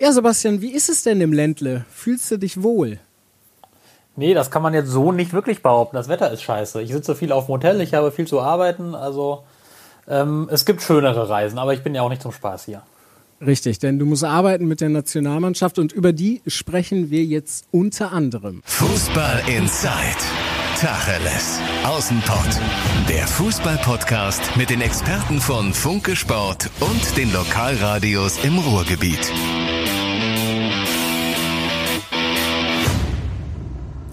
[0.00, 1.84] Ja, Sebastian, wie ist es denn im Ländle?
[1.90, 3.00] Fühlst du dich wohl?
[4.14, 5.96] Nee, das kann man jetzt so nicht wirklich behaupten.
[5.96, 6.80] Das Wetter ist scheiße.
[6.82, 8.94] Ich sitze viel auf dem Hotel, ich habe viel zu arbeiten.
[8.94, 9.42] Also
[10.06, 12.82] ähm, es gibt schönere Reisen, aber ich bin ja auch nicht zum Spaß hier.
[13.44, 18.12] Richtig, denn du musst arbeiten mit der Nationalmannschaft und über die sprechen wir jetzt unter
[18.12, 18.62] anderem.
[18.66, 19.90] Fußball Inside.
[20.76, 21.58] Tacheles.
[21.84, 22.60] Außenpott.
[23.08, 29.32] Der Fußball-Podcast mit den Experten von Funke Sport und den Lokalradios im Ruhrgebiet.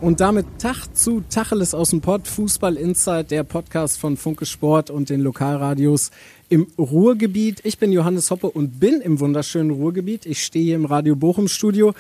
[0.06, 4.92] Und damit Tag zu Tacheles aus dem Pott, Fußball Inside, der Podcast von Funke Sport
[4.92, 6.12] und den Lokalradios
[6.48, 7.62] im Ruhrgebiet.
[7.64, 10.28] Ich bin Johannes Hoppe und bin im wunderschönen Ruhrgebiet.
[10.28, 11.96] Ich stehe hier im Radio Bochum Studio.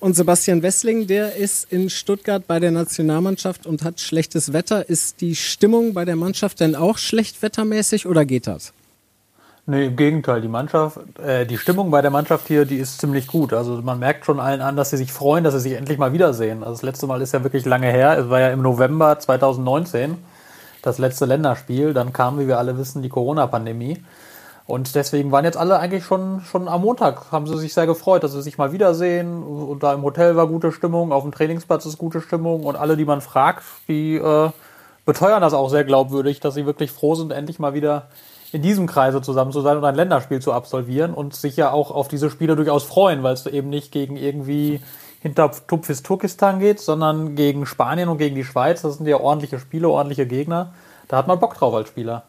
[0.00, 4.88] Und Sebastian Wessling, der ist in Stuttgart bei der Nationalmannschaft und hat schlechtes Wetter.
[4.88, 8.72] Ist die Stimmung bei der Mannschaft denn auch schlecht wettermäßig oder geht das?
[9.66, 10.42] Nee, im Gegenteil.
[10.42, 13.54] Die Mannschaft, äh, die Stimmung bei der Mannschaft hier, die ist ziemlich gut.
[13.54, 16.12] Also man merkt schon allen an, dass sie sich freuen, dass sie sich endlich mal
[16.12, 16.62] wiedersehen.
[16.62, 18.18] Also das letzte Mal ist ja wirklich lange her.
[18.18, 20.18] Es war ja im November 2019
[20.82, 21.94] das letzte Länderspiel.
[21.94, 24.04] Dann kam, wie wir alle wissen, die Corona-Pandemie.
[24.66, 28.22] Und deswegen waren jetzt alle eigentlich schon, schon am Montag, haben sie sich sehr gefreut,
[28.22, 29.42] dass sie sich mal wiedersehen.
[29.42, 32.64] Und da im Hotel war gute Stimmung, auf dem Trainingsplatz ist gute Stimmung.
[32.64, 34.50] Und alle, die man fragt, die äh,
[35.06, 38.08] beteuern das auch sehr glaubwürdig, dass sie wirklich froh sind, endlich mal wieder
[38.52, 41.90] in diesem Kreise zusammen zu sein und ein Länderspiel zu absolvieren und sich ja auch
[41.90, 44.80] auf diese Spiele durchaus freuen, weil es eben nicht gegen irgendwie
[45.20, 48.82] hinter Tupfis Turkistan geht, sondern gegen Spanien und gegen die Schweiz.
[48.82, 50.74] Das sind ja ordentliche Spiele, ordentliche Gegner.
[51.08, 52.24] Da hat man Bock drauf als Spieler.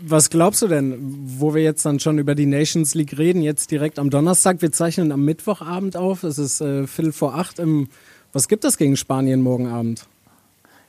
[0.00, 0.98] Was glaubst du denn,
[1.38, 4.62] wo wir jetzt dann schon über die Nations League reden, jetzt direkt am Donnerstag?
[4.62, 6.22] Wir zeichnen am Mittwochabend auf.
[6.22, 7.58] Es ist äh, Viertel vor acht.
[7.58, 7.88] Im,
[8.32, 10.06] was gibt es gegen Spanien morgen Abend?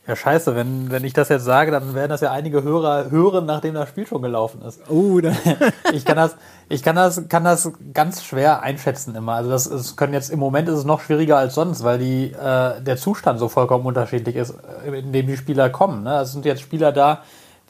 [0.06, 3.46] Ja, scheiße, wenn, wenn ich das jetzt sage, dann werden das ja einige Hörer hören,
[3.46, 4.82] nachdem das Spiel schon gelaufen ist.
[4.90, 5.22] Oh,
[5.94, 6.36] ich kann das,
[6.68, 9.36] ich kann das, kann das ganz schwer einschätzen immer.
[9.36, 12.34] Also das, das können jetzt im Moment ist es noch schwieriger als sonst, weil die,
[12.34, 16.04] äh, der Zustand so vollkommen unterschiedlich ist, äh, in dem die Spieler kommen.
[16.04, 16.20] Ne?
[16.20, 17.22] Es sind jetzt Spieler da,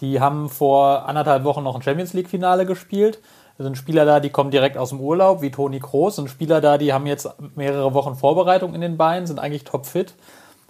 [0.02, 3.20] die haben vor anderthalb Wochen noch ein Champions League Finale gespielt.
[3.60, 6.14] Es sind Spieler da, die kommen direkt aus dem Urlaub, wie Toni Kroos.
[6.14, 9.66] Es sind Spieler da, die haben jetzt mehrere Wochen Vorbereitung in den Beinen, sind eigentlich
[9.66, 10.16] topfit.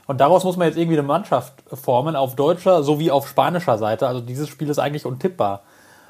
[0.05, 4.07] Und daraus muss man jetzt irgendwie eine Mannschaft formen, auf deutscher sowie auf spanischer Seite.
[4.07, 5.61] Also dieses Spiel ist eigentlich untippbar.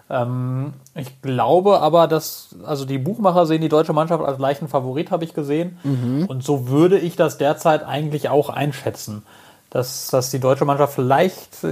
[0.10, 5.12] Ähm, ich glaube aber, dass, also die Buchmacher sehen die deutsche Mannschaft als leichten Favorit,
[5.12, 5.78] habe ich gesehen.
[5.84, 6.26] Mhm.
[6.28, 9.24] Und so würde ich das derzeit eigentlich auch einschätzen.
[9.70, 11.66] Dass, dass die deutsche Mannschaft vielleicht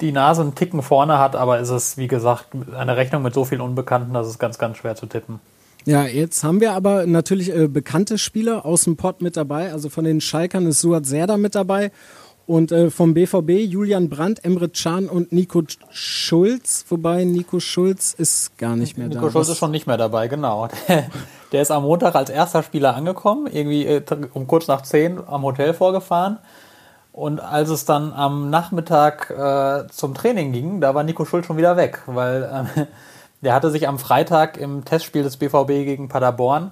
[0.00, 3.44] die Nase einen Ticken vorne hat, aber ist es, wie gesagt, eine Rechnung mit so
[3.44, 5.40] vielen Unbekannten, dass es ganz, ganz schwer zu tippen.
[5.86, 9.72] Ja, jetzt haben wir aber natürlich äh, bekannte Spieler aus dem Pott mit dabei.
[9.72, 11.92] Also von den Schalkern ist Suat Serda mit dabei.
[12.44, 16.84] Und äh, vom BVB Julian Brandt, Emre Can und Nico Schulz.
[16.88, 19.26] Wobei Nico Schulz ist gar nicht mehr Nico da.
[19.26, 20.68] Nico Schulz ist schon nicht mehr dabei, genau.
[21.52, 25.42] Der ist am Montag als erster Spieler angekommen, irgendwie äh, um kurz nach zehn am
[25.42, 26.38] Hotel vorgefahren.
[27.12, 31.56] Und als es dann am Nachmittag äh, zum Training ging, da war Nico Schulz schon
[31.56, 32.86] wieder weg, weil äh,
[33.40, 36.70] der hatte sich am Freitag im Testspiel des BVB gegen Paderborn,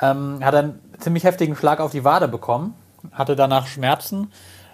[0.00, 2.74] ähm, hat einen ziemlich heftigen Schlag auf die Wade bekommen,
[3.12, 4.30] hatte danach Schmerzen.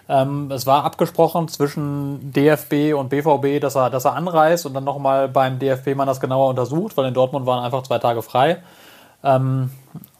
[0.09, 4.83] Ähm, es war abgesprochen zwischen DFB und BVB, dass er, dass er anreist und dann
[4.83, 8.61] nochmal beim DFB man das genauer untersucht, weil in Dortmund waren einfach zwei Tage frei.
[9.23, 9.71] Ähm,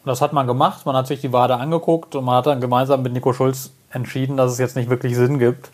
[0.05, 3.01] das hat man gemacht, man hat sich die Wade angeguckt und man hat dann gemeinsam
[3.01, 5.71] mit Nico Schulz entschieden, dass es jetzt nicht wirklich Sinn gibt,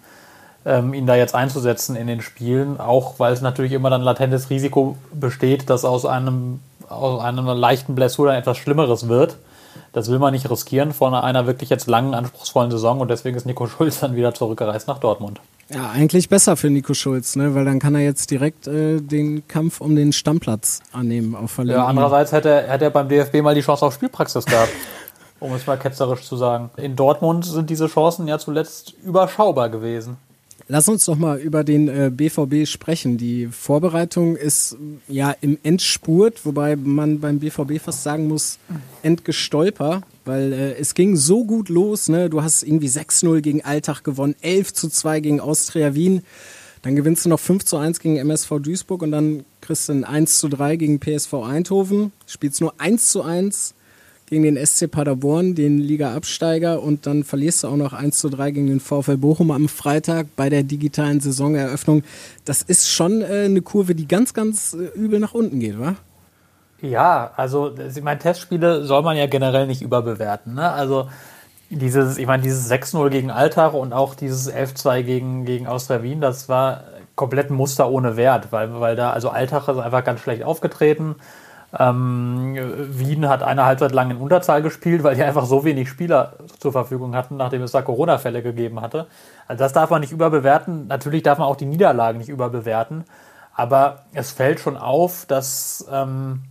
[0.67, 4.49] ähm, ihn da jetzt einzusetzen in den Spielen, auch weil es natürlich immer dann latentes
[4.49, 9.37] Risiko besteht, dass aus einem, aus einer leichten Blessur dann etwas Schlimmeres wird.
[9.93, 13.45] Das will man nicht riskieren vor einer wirklich jetzt langen, anspruchsvollen Saison und deswegen ist
[13.45, 15.39] Nico Schulz dann wieder zurückgereist nach Dortmund.
[15.69, 17.55] Ja, eigentlich besser für Nico Schulz, ne?
[17.55, 21.83] weil dann kann er jetzt direkt äh, den Kampf um den Stammplatz annehmen auf Verlängerung.
[21.83, 24.71] Ja, andererseits hätte er, hätte er beim DFB mal die Chance auf Spielpraxis gehabt,
[25.39, 26.69] um es mal ketzerisch zu sagen.
[26.75, 30.17] In Dortmund sind diese Chancen ja zuletzt überschaubar gewesen.
[30.69, 33.17] Lass uns doch mal über den äh, BVB sprechen.
[33.17, 34.75] Die Vorbereitung ist
[35.07, 38.59] ja im Endspurt, wobei man beim BVB fast sagen muss,
[39.01, 42.09] Endgestolper, weil äh, es ging so gut los.
[42.09, 42.29] Ne?
[42.29, 46.23] Du hast irgendwie 6-0 gegen Alltag gewonnen, 11 zu 2 gegen Austria Wien.
[46.81, 50.03] Dann gewinnst du noch 5 zu 1 gegen MSV Duisburg und dann kriegst du ein
[50.03, 52.11] 1 zu 3 gegen PSV Eindhoven.
[52.25, 53.73] Spielst nur 1 zu 1
[54.27, 58.51] gegen den SC Paderborn, den Liga-Absteiger, und dann verlierst du auch noch 1 zu 3
[58.51, 62.03] gegen den VfL Bochum am Freitag bei der digitalen Saisoneröffnung.
[62.45, 65.95] Das ist schon äh, eine Kurve, die ganz, ganz äh, übel nach unten geht, wa?
[66.81, 70.53] Ja, also ich meine, Testspiele soll man ja generell nicht überbewerten.
[70.53, 70.71] Ne?
[70.71, 71.09] Also
[71.69, 76.21] dieses, ich meine, dieses 6-0 gegen Alltag und auch dieses 11-2 gegen, gegen Austria Wien,
[76.21, 76.83] das war
[77.15, 81.15] komplett Muster ohne Wert, weil, weil da, also Alltag ist einfach ganz schlecht aufgetreten.
[81.77, 82.55] Ähm,
[82.91, 86.71] Wien hat eine Halbzeit lang in Unterzahl gespielt, weil die einfach so wenig Spieler zur
[86.71, 89.07] Verfügung hatten, nachdem es da Corona-Fälle gegeben hatte.
[89.47, 90.87] Also das darf man nicht überbewerten.
[90.87, 93.03] Natürlich darf man auch die Niederlagen nicht überbewerten.
[93.53, 96.43] Aber es fällt schon auf, dass, ähm,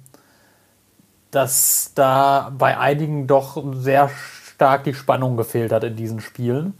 [1.30, 4.10] dass da bei einigen doch sehr
[4.56, 6.74] stark die Spannung gefehlt hat in diesen Spielen.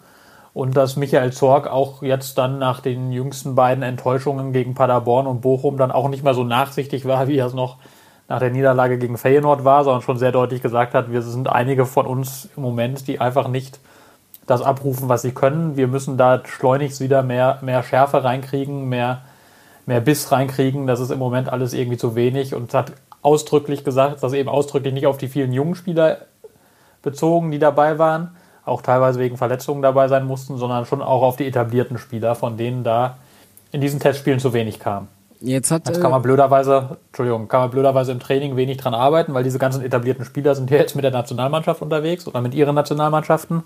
[0.52, 5.42] Und dass Michael Zorg auch jetzt dann nach den jüngsten beiden Enttäuschungen gegen Paderborn und
[5.42, 7.78] Bochum dann auch nicht mehr so nachsichtig war, wie er es noch
[8.28, 11.86] nach der Niederlage gegen Feyenoord war, sondern schon sehr deutlich gesagt hat, wir sind einige
[11.86, 13.78] von uns im Moment, die einfach nicht
[14.46, 15.76] das abrufen, was sie können.
[15.76, 19.22] Wir müssen da schleunigst wieder mehr, mehr Schärfe reinkriegen, mehr,
[19.86, 20.86] mehr Biss reinkriegen.
[20.86, 22.92] Das ist im Moment alles irgendwie zu wenig und hat
[23.22, 26.18] ausdrücklich gesagt, dass eben ausdrücklich nicht auf die vielen jungen Spieler
[27.02, 31.36] bezogen, die dabei waren, auch teilweise wegen Verletzungen dabei sein mussten, sondern schon auch auf
[31.36, 33.16] die etablierten Spieler, von denen da
[33.72, 35.08] in diesen Testspielen zu wenig kam.
[35.40, 38.94] Jetzt, hat, Jetzt kann man äh, blöderweise, Entschuldigung, kann man blöderweise im Training wenig dran
[38.94, 42.54] arbeiten, weil diese ganzen etablierten Spieler sind ja jetzt mit der Nationalmannschaft unterwegs oder mit
[42.54, 43.62] ihren Nationalmannschaften.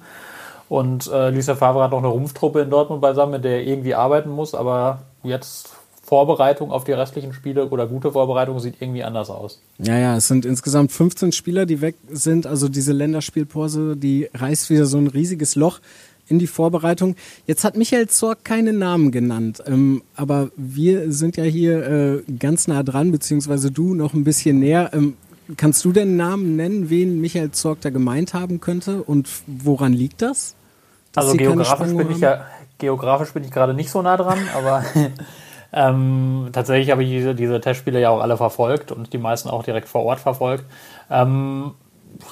[0.69, 3.95] Und äh, Lucien Favre hat noch eine Rumpftruppe in Dortmund beisammen, mit der er irgendwie
[3.95, 5.71] arbeiten muss, aber jetzt
[6.11, 9.61] Vorbereitung auf die restlichen Spiele oder gute Vorbereitung sieht irgendwie anders aus.
[9.79, 12.49] Ja, ja, es sind insgesamt 15 Spieler, die weg sind.
[12.49, 15.79] Also diese Länderspielpause, die reißt wieder so ein riesiges Loch
[16.31, 17.17] in die Vorbereitung.
[17.47, 22.69] Jetzt hat Michael Zorg keine Namen genannt, ähm, aber wir sind ja hier äh, ganz
[22.69, 24.91] nah dran, beziehungsweise du noch ein bisschen näher.
[24.95, 25.17] Ähm,
[25.57, 30.23] kannst du den Namen nennen, wen Michael Zorg da gemeint haben könnte und woran liegt
[30.23, 30.55] das?
[31.17, 32.47] Also geografisch bin, ich ja,
[32.79, 34.85] geografisch bin ich gerade nicht so nah dran, aber
[35.73, 39.63] Ähm, tatsächlich habe ich diese, diese Testspiele ja auch alle verfolgt und die meisten auch
[39.63, 40.65] direkt vor Ort verfolgt.
[41.11, 41.73] Ähm,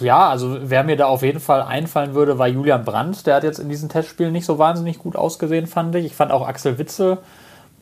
[0.00, 3.26] ja, also wer mir da auf jeden Fall einfallen würde, war Julian Brandt.
[3.26, 6.06] Der hat jetzt in diesen Testspielen nicht so wahnsinnig gut ausgesehen, fand ich.
[6.06, 7.18] Ich fand auch Axel Witze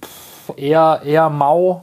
[0.02, 1.82] pff, eher, eher mau.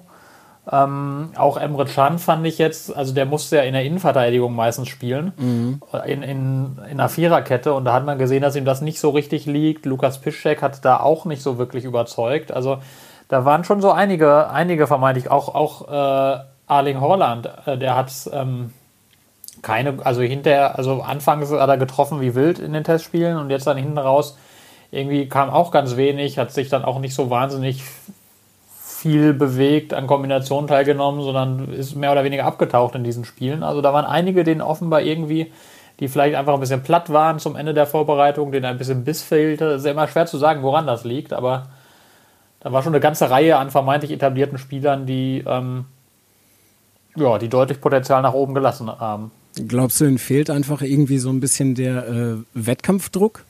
[0.71, 4.87] Ähm, auch Emre Can fand ich jetzt, also der musste ja in der Innenverteidigung meistens
[4.87, 5.81] spielen, mhm.
[6.05, 9.09] in, in, in einer Viererkette und da hat man gesehen, dass ihm das nicht so
[9.09, 9.85] richtig liegt.
[9.85, 12.53] Lukas Piszczek hat da auch nicht so wirklich überzeugt.
[12.53, 12.77] Also
[13.27, 18.13] da waren schon so einige, einige vermeintlich, auch, auch äh, Arling Horland, äh, der hat
[18.31, 18.71] ähm,
[19.63, 23.65] keine, also hinterher, also anfangs hat er getroffen wie wild in den Testspielen und jetzt
[23.65, 24.37] dann hinten raus
[24.93, 27.83] irgendwie kam auch ganz wenig, hat sich dann auch nicht so wahnsinnig
[28.77, 33.63] viel bewegt, an Kombinationen teilgenommen, sondern ist mehr oder weniger abgetaucht in diesen Spielen.
[33.63, 35.51] Also da waren einige, denen offenbar irgendwie,
[35.99, 39.23] die vielleicht einfach ein bisschen platt waren zum Ende der Vorbereitung, denen ein bisschen Biss
[39.23, 39.65] fehlte.
[39.71, 41.69] Es ist immer schwer zu sagen, woran das liegt, aber
[42.59, 45.85] da war schon eine ganze Reihe an vermeintlich etablierten Spielern, die, ähm,
[47.15, 49.31] ja, die deutlich Potenzial nach oben gelassen haben.
[49.55, 53.43] Glaubst du, ihnen fehlt einfach irgendwie so ein bisschen der äh, Wettkampfdruck?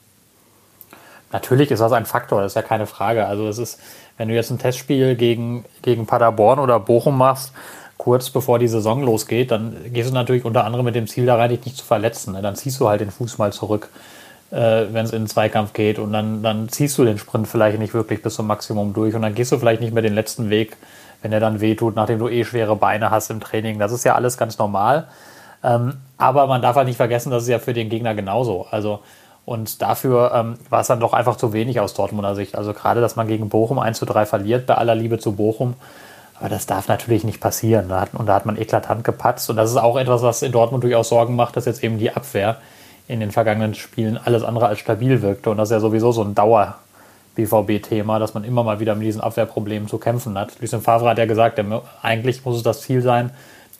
[1.32, 3.26] Natürlich ist das ein Faktor, das ist ja keine Frage.
[3.26, 3.80] Also es ist,
[4.18, 7.52] wenn du jetzt ein Testspiel gegen, gegen Paderborn oder Bochum machst,
[7.96, 11.36] kurz bevor die Saison losgeht, dann gehst du natürlich unter anderem mit dem Ziel da
[11.36, 12.34] rein, dich nicht zu verletzen.
[12.34, 12.42] Ne?
[12.42, 13.88] Dann ziehst du halt den Fuß mal zurück
[14.54, 17.78] äh, wenn es in den Zweikampf geht und dann, dann ziehst du den Sprint vielleicht
[17.78, 20.48] nicht wirklich bis zum Maximum durch und dann gehst du vielleicht nicht mehr den letzten
[20.48, 20.76] Weg,
[21.22, 23.78] wenn er dann wehtut, nachdem du eh schwere Beine hast im Training.
[23.78, 25.08] Das ist ja alles ganz normal.
[25.64, 28.66] Ähm, aber man darf halt nicht vergessen, das ist ja für den Gegner genauso.
[28.70, 29.00] Also
[29.46, 32.56] und dafür ähm, war es dann doch einfach zu wenig aus Dortmunder Sicht.
[32.56, 35.74] Also gerade, dass man gegen Bochum 1 zu 3 verliert, bei aller Liebe zu Bochum.
[36.40, 37.88] Aber das darf natürlich nicht passieren.
[37.88, 39.50] Da hat, und da hat man eklatant gepatzt.
[39.50, 42.10] Und das ist auch etwas, was in Dortmund durchaus Sorgen macht, dass jetzt eben die
[42.10, 42.56] Abwehr
[43.06, 45.50] in den vergangenen Spielen alles andere als stabil wirkte.
[45.50, 46.76] Und das ist ja sowieso so ein Dauer-
[47.34, 50.52] BVB-Thema, dass man immer mal wieder mit diesen Abwehrproblemen zu kämpfen hat.
[50.60, 51.60] Lucien Favre hat ja gesagt,
[52.02, 53.30] eigentlich muss es das Ziel sein,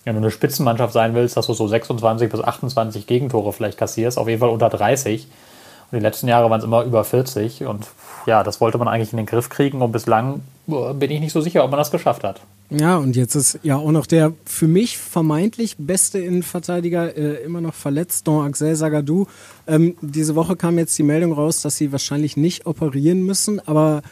[0.04, 4.18] wenn du eine Spitzenmannschaft sein willst, dass du so 26 bis 28 Gegentore vielleicht kassierst,
[4.18, 5.26] auf jeden Fall unter 30.
[5.90, 7.64] Und die letzten Jahre waren es immer über 40.
[7.64, 7.86] Und
[8.26, 9.82] ja, das wollte man eigentlich in den Griff kriegen.
[9.82, 12.40] Und bislang bin ich nicht so sicher, ob man das geschafft hat.
[12.70, 17.60] Ja, und jetzt ist ja auch noch der für mich vermeintlich beste Innenverteidiger äh, immer
[17.60, 19.26] noch verletzt, Don Axel Sagadou.
[19.66, 24.02] Ähm, diese Woche kam jetzt die Meldung raus, dass sie wahrscheinlich nicht operieren müssen, aber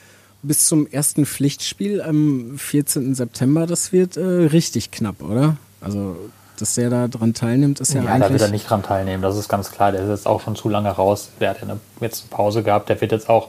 [0.42, 3.14] bis zum ersten Pflichtspiel am 14.
[3.14, 5.56] September, das wird äh, richtig knapp, oder?
[5.82, 6.16] Also,
[6.58, 8.20] dass der da dran teilnimmt, ist ja, ja eigentlich...
[8.20, 9.92] Ja, da wird er nicht dran teilnehmen, das ist ganz klar.
[9.92, 11.30] Der ist jetzt auch schon zu lange raus.
[11.40, 13.48] Der hat ja eine, jetzt eine Pause gehabt, der wird jetzt auch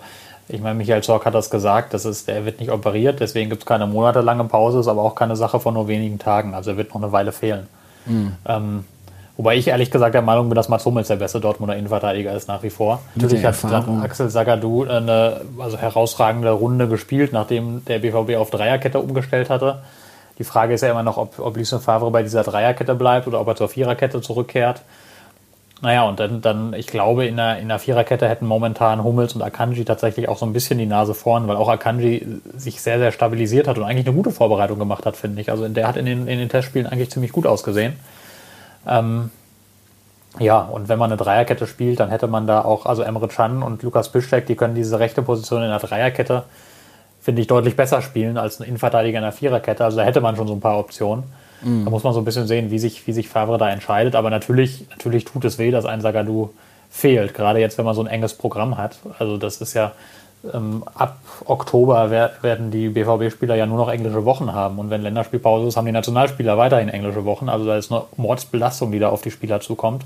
[0.50, 3.64] ich meine, Michael Zorc hat das gesagt, das ist, er wird nicht operiert, deswegen gibt
[3.64, 6.54] es keine monatelange Pause, ist aber auch keine Sache von nur wenigen Tagen.
[6.54, 7.68] Also er wird noch eine Weile fehlen.
[8.06, 8.34] Mhm.
[8.46, 8.84] Ähm,
[9.38, 12.50] wobei ich ehrlich gesagt der Meinung bin, dass Mats Hummels der beste Dortmunder Innenverteidiger ist
[12.50, 13.00] nach wie vor.
[13.16, 19.00] Natürlich hat dann Axel Sagadou eine also herausragende Runde gespielt, nachdem der BVB auf Dreierkette
[19.00, 19.80] umgestellt hatte.
[20.40, 23.40] Die Frage ist ja immer noch, ob, ob Lucien Favre bei dieser Dreierkette bleibt oder
[23.40, 24.82] ob er zur Viererkette zurückkehrt.
[25.82, 29.42] Naja, und dann, dann ich glaube, in der, in der Viererkette hätten momentan Hummels und
[29.42, 32.26] Akanji tatsächlich auch so ein bisschen die Nase vorn, weil auch Akanji
[32.56, 35.52] sich sehr, sehr stabilisiert hat und eigentlich eine gute Vorbereitung gemacht hat, finde ich.
[35.52, 37.98] Also der hat in den, in den Testspielen eigentlich ziemlich gut ausgesehen.
[38.88, 39.30] Ähm,
[40.40, 43.62] ja, und wenn man eine Dreierkette spielt, dann hätte man da auch, also Emre Can
[43.62, 46.44] und Lukas Piszczek, die können diese rechte Position in der Dreierkette,
[47.24, 49.84] finde ich, deutlich besser spielen als ein Innenverteidiger in der Viererkette.
[49.84, 51.24] Also da hätte man schon so ein paar Optionen.
[51.64, 51.86] Mhm.
[51.86, 54.16] Da muss man so ein bisschen sehen, wie sich, wie sich Favre da entscheidet.
[54.16, 56.50] Aber natürlich, natürlich tut es weh, dass ein Sagadu
[56.92, 57.34] fehlt.
[57.34, 58.98] Gerade jetzt, wenn man so ein enges Programm hat.
[59.20, 59.94] Also das ist ja
[60.54, 64.78] ähm, ab Oktober werden die BVB-Spieler ja nur noch englische Wochen haben.
[64.78, 67.48] Und wenn Länderspielpause ist, haben die Nationalspieler weiterhin englische Wochen.
[67.48, 70.04] Also da ist eine Mordsbelastung, die da auf die Spieler zukommt.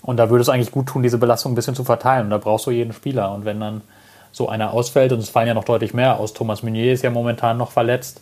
[0.00, 2.24] Und da würde es eigentlich gut tun, diese Belastung ein bisschen zu verteilen.
[2.24, 3.32] Und da brauchst du jeden Spieler.
[3.32, 3.82] Und wenn dann
[4.32, 7.10] so einer ausfällt, und es fallen ja noch deutlich mehr aus, Thomas Meunier ist ja
[7.10, 8.20] momentan noch verletzt,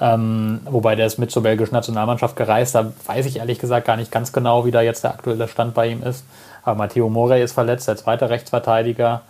[0.00, 2.74] ähm, wobei der ist mit zur belgischen Nationalmannschaft gereist.
[2.74, 5.74] Da weiß ich ehrlich gesagt gar nicht ganz genau, wie da jetzt der aktuelle Stand
[5.74, 6.24] bei ihm ist.
[6.62, 9.22] Aber Matteo Morey ist verletzt, der zweite Rechtsverteidiger.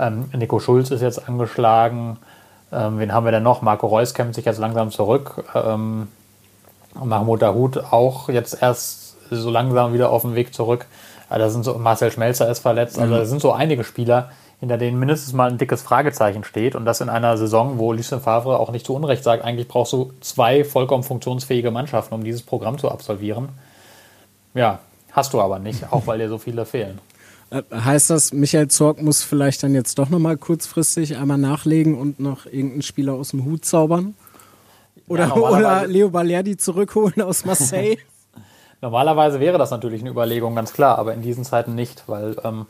[0.00, 2.18] Ähm, Nico Schulz ist jetzt angeschlagen.
[2.72, 3.62] Ähm, wen haben wir denn noch?
[3.62, 5.44] Marco Reus kämpft sich jetzt langsam zurück.
[5.54, 6.08] Ähm,
[6.94, 10.86] Mahmoud Dahoud auch jetzt erst so langsam wieder auf dem Weg zurück.
[11.28, 12.98] Also da sind so, Marcel Schmelzer ist verletzt.
[12.98, 16.74] Also da sind so einige Spieler, hinter denen mindestens mal ein dickes Fragezeichen steht.
[16.74, 19.92] Und das in einer Saison, wo Lucien Favre auch nicht zu Unrecht sagt, eigentlich brauchst
[19.92, 23.48] du zwei vollkommen funktionsfähige Mannschaften, um dieses Programm zu absolvieren.
[24.54, 24.80] Ja,
[25.12, 26.98] hast du aber nicht, auch weil dir so viele fehlen.
[27.50, 32.20] Äh, heißt das, Michael Zorg muss vielleicht dann jetzt doch nochmal kurzfristig einmal nachlegen und
[32.20, 34.14] noch irgendeinen Spieler aus dem Hut zaubern?
[35.08, 37.96] Oder, ja, oder Leo Balerdi zurückholen aus Marseille?
[38.80, 42.66] normalerweise wäre das natürlich eine Überlegung, ganz klar, aber in diesen Zeiten nicht, weil ähm,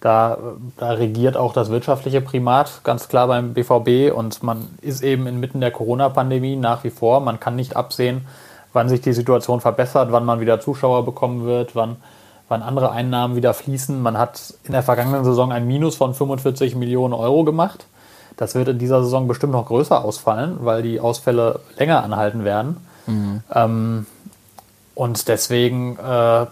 [0.00, 0.38] da,
[0.78, 5.60] da regiert auch das wirtschaftliche Primat ganz klar beim BVB und man ist eben inmitten
[5.60, 7.20] der Corona-Pandemie nach wie vor.
[7.20, 8.26] Man kann nicht absehen,
[8.72, 11.96] wann sich die Situation verbessert, wann man wieder Zuschauer bekommen wird, wann,
[12.48, 14.00] wann andere Einnahmen wieder fließen.
[14.00, 17.86] Man hat in der vergangenen Saison ein Minus von 45 Millionen Euro gemacht.
[18.38, 22.78] Das wird in dieser Saison bestimmt noch größer ausfallen, weil die Ausfälle länger anhalten werden.
[23.06, 23.42] Mhm.
[23.52, 24.06] Ähm,
[24.94, 26.46] und deswegen äh,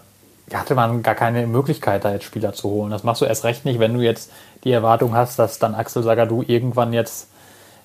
[0.53, 2.91] hatte man gar keine Möglichkeit, da jetzt Spieler zu holen.
[2.91, 4.31] Das machst du erst recht nicht, wenn du jetzt
[4.65, 7.29] die Erwartung hast, dass dann Axel Sagadou irgendwann jetzt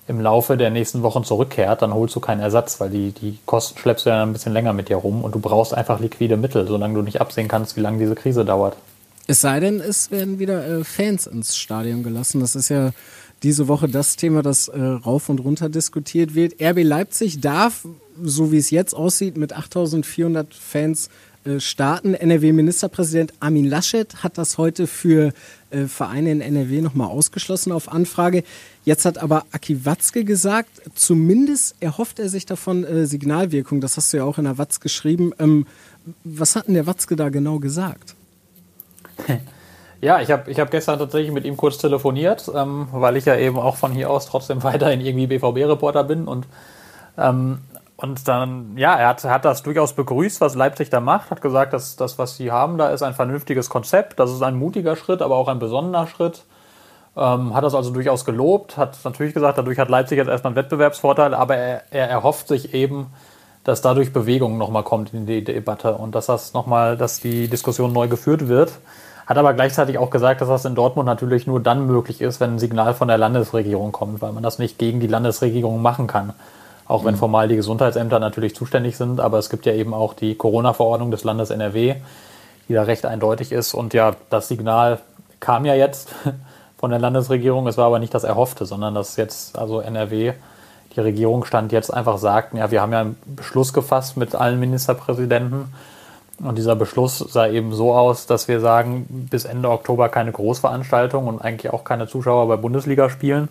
[0.06, 3.78] im Laufe der nächsten Wochen zurückkehrt, dann holst du keinen Ersatz, weil die, die Kosten
[3.78, 6.66] schleppst du ja ein bisschen länger mit dir rum und du brauchst einfach liquide Mittel,
[6.66, 8.76] solange du nicht absehen kannst, wie lange diese Krise dauert.
[9.26, 12.40] Es sei denn, es werden wieder äh, Fans ins Stadion gelassen.
[12.40, 12.90] Das ist ja
[13.42, 16.60] diese Woche das Thema, das äh, rauf und runter diskutiert wird.
[16.60, 17.86] RB Leipzig darf,
[18.22, 21.08] so wie es jetzt aussieht, mit 8400 Fans
[21.44, 22.14] äh, starten.
[22.14, 25.32] NRW-Ministerpräsident Armin Laschet hat das heute für
[25.70, 28.44] äh, Vereine in NRW nochmal ausgeschlossen auf Anfrage.
[28.84, 33.80] Jetzt hat aber Aki Watzke gesagt, zumindest erhofft er sich davon äh, Signalwirkung.
[33.80, 35.32] Das hast du ja auch in der Watz geschrieben.
[35.38, 35.66] Ähm,
[36.24, 38.14] was hat denn der Watzke da genau gesagt?
[40.00, 43.38] Ja, ich habe ich hab gestern tatsächlich mit ihm kurz telefoniert, ähm, weil ich ja
[43.38, 46.46] eben auch von hier aus trotzdem weiterhin irgendwie BVB-Reporter bin und
[47.16, 47.60] ähm,
[48.04, 51.72] und dann, ja, er hat, hat das durchaus begrüßt, was Leipzig da macht, hat gesagt,
[51.72, 55.22] dass das, was sie haben, da ist ein vernünftiges Konzept, das ist ein mutiger Schritt,
[55.22, 56.44] aber auch ein besonderer Schritt.
[57.16, 60.56] Ähm, hat das also durchaus gelobt, hat natürlich gesagt, dadurch hat Leipzig jetzt erstmal einen
[60.56, 63.06] Wettbewerbsvorteil, aber er, er erhofft sich eben,
[63.62, 67.94] dass dadurch Bewegung nochmal kommt in die Debatte und dass das nochmal, dass die Diskussion
[67.94, 68.72] neu geführt wird.
[69.26, 72.56] Hat aber gleichzeitig auch gesagt, dass das in Dortmund natürlich nur dann möglich ist, wenn
[72.56, 76.34] ein Signal von der Landesregierung kommt, weil man das nicht gegen die Landesregierung machen kann.
[76.86, 77.18] Auch wenn mhm.
[77.18, 81.24] formal die Gesundheitsämter natürlich zuständig sind, aber es gibt ja eben auch die Corona-Verordnung des
[81.24, 81.96] Landes NRW,
[82.68, 83.74] die da recht eindeutig ist.
[83.74, 85.00] Und ja, das Signal
[85.40, 86.14] kam ja jetzt
[86.78, 87.66] von der Landesregierung.
[87.66, 90.32] Es war aber nicht das Erhoffte, sondern dass jetzt also NRW,
[90.94, 94.60] die Regierung stand jetzt einfach sagt, ja, wir haben ja einen Beschluss gefasst mit allen
[94.60, 95.72] Ministerpräsidenten.
[96.40, 101.28] Und dieser Beschluss sah eben so aus, dass wir sagen, bis Ende Oktober keine Großveranstaltung
[101.28, 103.48] und eigentlich auch keine Zuschauer bei Bundesligaspielen.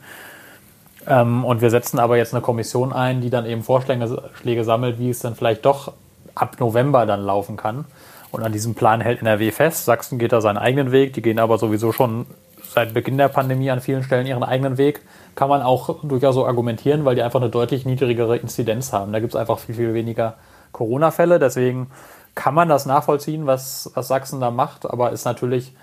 [1.07, 4.99] Ähm, und wir setzen aber jetzt eine Kommission ein, die dann eben Vorschläge Schläge sammelt,
[4.99, 5.93] wie es dann vielleicht doch
[6.35, 7.85] ab November dann laufen kann.
[8.31, 9.85] Und an diesem Plan hält NRW fest.
[9.85, 11.13] Sachsen geht da seinen eigenen Weg.
[11.13, 12.25] Die gehen aber sowieso schon
[12.63, 15.01] seit Beginn der Pandemie an vielen Stellen ihren eigenen Weg.
[15.35, 19.13] Kann man auch durchaus so argumentieren, weil die einfach eine deutlich niedrigere Inzidenz haben.
[19.13, 20.35] Da gibt es einfach viel, viel weniger
[20.71, 21.37] Corona-Fälle.
[21.37, 21.91] Deswegen
[22.33, 24.89] kann man das nachvollziehen, was, was Sachsen da macht.
[24.89, 25.73] Aber ist natürlich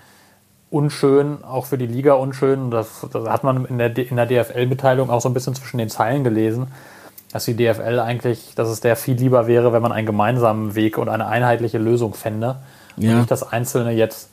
[0.71, 2.71] unschön, auch für die Liga unschön.
[2.71, 5.89] Das, das hat man in der, in der DFL-Mitteilung auch so ein bisschen zwischen den
[5.89, 6.67] Zeilen gelesen,
[7.31, 10.97] dass die DFL eigentlich, dass es der viel lieber wäre, wenn man einen gemeinsamen Weg
[10.97, 12.55] und eine einheitliche Lösung fände
[12.95, 13.11] ja.
[13.11, 14.29] und nicht das Einzelne jetzt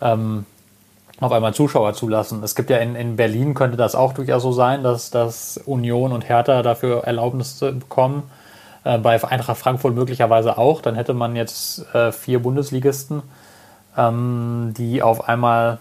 [0.00, 0.46] ähm,
[1.20, 2.42] auf einmal Zuschauer zulassen.
[2.42, 6.12] Es gibt ja in, in Berlin könnte das auch durchaus so sein, dass, dass Union
[6.12, 8.22] und Hertha dafür Erlaubnis bekommen.
[8.84, 10.80] Äh, bei Eintracht Frankfurt möglicherweise auch.
[10.80, 13.22] Dann hätte man jetzt äh, vier Bundesligisten
[13.96, 15.78] ähm, die auf einmal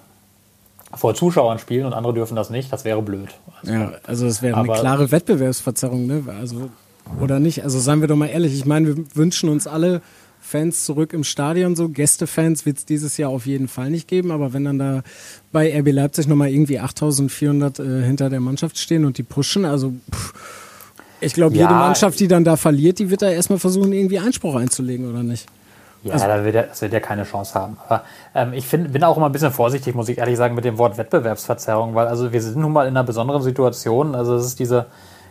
[0.93, 3.29] vor Zuschauern spielen und andere dürfen das nicht, das wäre blöd.
[3.61, 6.23] Also, ja, also es wäre eine klare Wettbewerbsverzerrung, ne?
[6.39, 6.69] Also,
[7.21, 7.63] oder nicht?
[7.63, 10.01] Also seien wir doch mal ehrlich, ich meine, wir wünschen uns alle
[10.41, 14.31] Fans zurück im Stadion, so Gästefans wird es dieses Jahr auf jeden Fall nicht geben,
[14.31, 15.03] aber wenn dann da
[15.51, 19.93] bei RB Leipzig nochmal irgendwie 8400 äh, hinter der Mannschaft stehen und die pushen, also
[20.11, 20.33] pff,
[21.21, 24.19] ich glaube, ja, jede Mannschaft, die dann da verliert, die wird da erstmal versuchen, irgendwie
[24.19, 25.45] Einspruch einzulegen, oder nicht?
[26.03, 27.77] Ja, also, da wird er, das wird er keine Chance haben.
[27.87, 28.03] Aber
[28.33, 30.77] ähm, ich find, bin auch immer ein bisschen vorsichtig, muss ich ehrlich sagen, mit dem
[30.77, 34.15] Wort Wettbewerbsverzerrung, weil also wir sind nun mal in einer besonderen Situation.
[34.15, 34.87] Also es ist diese,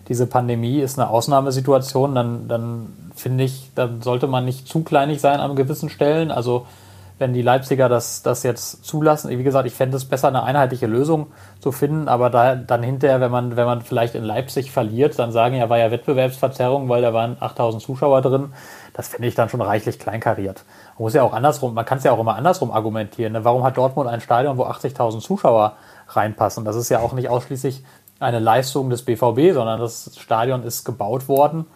[0.09, 5.21] diese Pandemie ist eine Ausnahmesituation, dann, dann finde ich, dann sollte man nicht zu kleinig
[5.21, 6.31] sein an gewissen Stellen.
[6.31, 6.67] Also
[7.21, 9.29] wenn die Leipziger das, das jetzt zulassen.
[9.29, 11.27] Wie gesagt, ich fände es besser, eine einheitliche Lösung
[11.61, 15.31] zu finden, aber da, dann hinterher, wenn man, wenn man vielleicht in Leipzig verliert, dann
[15.31, 18.55] sagen ja, war ja Wettbewerbsverzerrung, weil da waren 8000 Zuschauer drin.
[18.95, 20.65] Das finde ich dann schon reichlich kleinkariert.
[20.97, 23.35] Man muss ja auch andersrum, man kann es ja auch immer andersrum argumentieren.
[23.35, 23.45] Ne?
[23.45, 25.75] Warum hat Dortmund ein Stadion, wo 80.000 Zuschauer
[26.09, 26.65] reinpassen?
[26.65, 27.85] Das ist ja auch nicht ausschließlich
[28.19, 31.67] eine Leistung des BVB, sondern das Stadion ist gebaut worden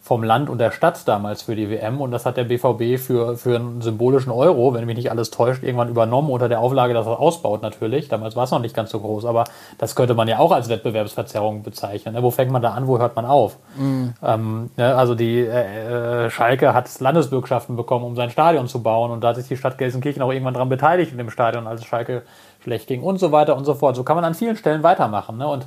[0.00, 3.36] vom Land und der Stadt damals für die WM und das hat der BVB für,
[3.36, 7.06] für einen symbolischen Euro, wenn mich nicht alles täuscht, irgendwann übernommen unter der Auflage, dass
[7.06, 8.08] er ausbaut natürlich.
[8.08, 9.44] Damals war es noch nicht ganz so groß, aber
[9.76, 12.14] das könnte man ja auch als Wettbewerbsverzerrung bezeichnen.
[12.14, 12.22] Ne?
[12.22, 13.58] Wo fängt man da an, wo hört man auf?
[13.76, 14.14] Mhm.
[14.22, 14.94] Ähm, ne?
[14.96, 19.28] Also die äh, äh, Schalke hat Landesbürgschaften bekommen, um sein Stadion zu bauen und da
[19.28, 22.22] hat sich die Stadt Gelsenkirchen auch irgendwann daran beteiligt in dem Stadion, als Schalke
[22.62, 23.96] schlecht ging und so weiter und so fort.
[23.96, 25.38] So kann man an vielen Stellen weitermachen.
[25.38, 25.46] Ne?
[25.46, 25.66] Und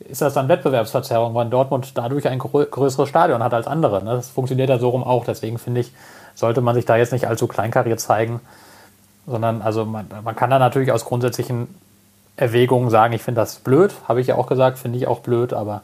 [0.00, 4.04] ist das dann Wettbewerbsverzerrung, weil Dortmund dadurch ein größeres Stadion hat als andere.
[4.04, 4.10] Ne?
[4.10, 5.24] Das funktioniert ja so rum auch.
[5.24, 5.92] Deswegen finde ich,
[6.34, 8.40] sollte man sich da jetzt nicht allzu kleinkariert zeigen,
[9.26, 11.68] sondern also man, man kann da natürlich aus grundsätzlichen
[12.36, 15.52] Erwägungen sagen, ich finde das blöd, habe ich ja auch gesagt, finde ich auch blöd,
[15.52, 15.82] aber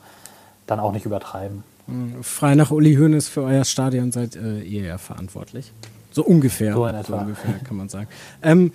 [0.66, 1.64] dann auch nicht übertreiben.
[1.86, 5.72] Hm, frei nach Uli Hoeneß für euer Stadion seid äh, ihr ja verantwortlich.
[6.12, 6.74] So ungefähr.
[6.74, 7.16] So, in etwa.
[7.16, 8.08] so ungefähr kann man sagen.
[8.42, 8.72] Ähm,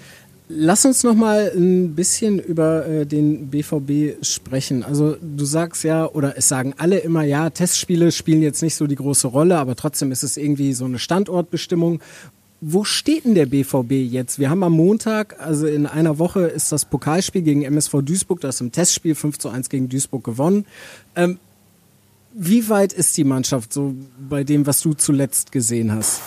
[0.49, 4.81] Lass uns noch mal ein bisschen über äh, den BVB sprechen.
[4.83, 8.87] Also du sagst ja, oder es sagen alle immer, ja, Testspiele spielen jetzt nicht so
[8.87, 11.99] die große Rolle, aber trotzdem ist es irgendwie so eine Standortbestimmung.
[12.61, 14.39] Wo steht denn der BVB jetzt?
[14.39, 18.61] Wir haben am Montag, also in einer Woche, ist das Pokalspiel gegen MSV Duisburg, das
[18.61, 20.65] im Testspiel 5 zu 1 gegen Duisburg gewonnen.
[21.17, 21.39] Ähm,
[22.33, 23.95] wie weit ist die Mannschaft so
[24.29, 26.21] bei dem, was du zuletzt gesehen hast?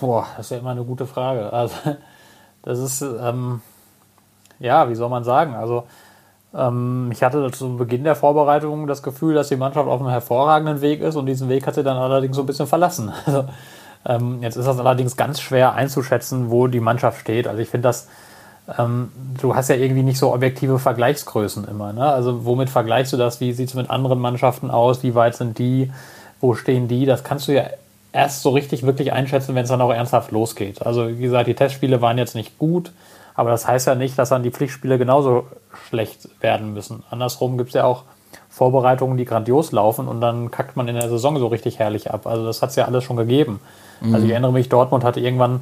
[0.00, 1.52] Boah, das ist ja immer eine gute Frage.
[1.52, 1.74] Also
[2.62, 3.60] das ist, ähm,
[4.58, 5.54] ja, wie soll man sagen?
[5.54, 5.84] Also,
[6.54, 10.80] ähm, ich hatte zu Beginn der Vorbereitung das Gefühl, dass die Mannschaft auf einem hervorragenden
[10.80, 13.12] Weg ist und diesen Weg hat sie dann allerdings so ein bisschen verlassen.
[13.26, 13.44] Also,
[14.04, 17.46] ähm, jetzt ist das allerdings ganz schwer einzuschätzen, wo die Mannschaft steht.
[17.46, 18.08] Also, ich finde das,
[18.78, 21.92] ähm, du hast ja irgendwie nicht so objektive Vergleichsgrößen immer.
[21.92, 22.04] Ne?
[22.04, 23.40] Also, womit vergleichst du das?
[23.40, 25.02] Wie sieht es mit anderen Mannschaften aus?
[25.02, 25.92] Wie weit sind die?
[26.40, 27.06] Wo stehen die?
[27.06, 27.64] Das kannst du ja
[28.12, 30.84] erst so richtig wirklich einschätzen, wenn es dann auch ernsthaft losgeht.
[30.84, 32.92] Also wie gesagt, die Testspiele waren jetzt nicht gut,
[33.34, 35.46] aber das heißt ja nicht, dass dann die Pflichtspiele genauso
[35.88, 37.02] schlecht werden müssen.
[37.10, 38.04] Andersrum gibt es ja auch
[38.50, 42.26] Vorbereitungen, die grandios laufen und dann kackt man in der Saison so richtig herrlich ab.
[42.26, 43.60] Also das hat es ja alles schon gegeben.
[44.00, 44.14] Mhm.
[44.14, 45.60] Also ich erinnere mich, Dortmund hatte irgendwann,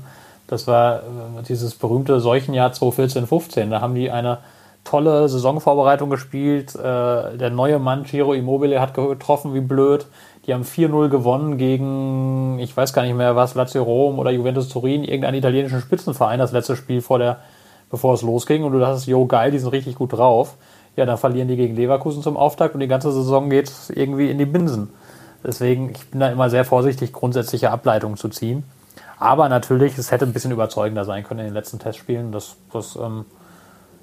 [0.48, 1.00] das war äh,
[1.48, 4.38] dieses berühmte Seuchenjahr 2014-15, da haben die eine
[4.84, 6.74] tolle Saisonvorbereitung gespielt.
[6.74, 10.06] Äh, der neue Mann, Giro Immobile, hat getroffen wie blöd.
[10.46, 14.68] Die haben 4-0 gewonnen gegen, ich weiß gar nicht mehr was, Lazio Rom oder Juventus
[14.68, 17.40] Turin, irgendeinen italienischen Spitzenverein, das letzte Spiel vor der,
[17.90, 18.64] bevor es losging.
[18.64, 20.56] Und du dachtest, jo, geil, die sind richtig gut drauf.
[20.96, 24.38] Ja, dann verlieren die gegen Leverkusen zum Auftakt und die ganze Saison geht irgendwie in
[24.38, 24.90] die Binsen.
[25.44, 28.64] Deswegen, ich bin da immer sehr vorsichtig, grundsätzliche Ableitungen zu ziehen.
[29.18, 32.32] Aber natürlich, es hätte ein bisschen überzeugender sein können in den letzten Testspielen.
[32.32, 33.26] Das, das ähm,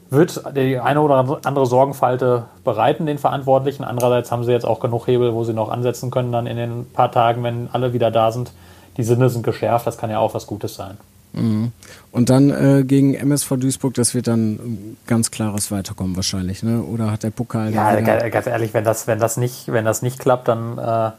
[0.10, 3.84] wird die eine oder andere Sorgenfalte bereiten, den Verantwortlichen.
[3.84, 6.86] Andererseits haben sie jetzt auch genug Hebel, wo sie noch ansetzen können, dann in den
[6.92, 8.52] paar Tagen, wenn alle wieder da sind.
[8.98, 10.98] Die Sinne sind geschärft, das kann ja auch was Gutes sein.
[11.34, 11.72] Mhm.
[12.12, 16.82] Und dann äh, gegen MSV Duisburg, das wird dann ganz klares Weiterkommen wahrscheinlich, ne?
[16.82, 17.74] Oder hat der Pokal?
[17.74, 21.12] Ja, ganz ehrlich, wenn das, wenn das nicht, wenn das nicht klappt, dann äh,